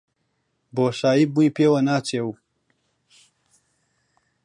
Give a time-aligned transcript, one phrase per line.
[0.75, 2.29] بۆشاییم مووی پێوە ناچێ و